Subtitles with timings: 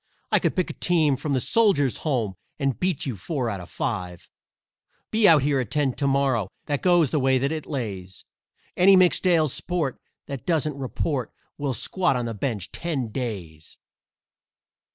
[0.31, 3.69] I could pick a team from the Soldiers' Home And beat you four out of
[3.69, 4.31] five.
[5.11, 8.25] Be out here at ten to morrow That goes the way that it lays;
[8.75, 13.77] Any mixed ale sport that doesn't report Will squat on the bench ten days!"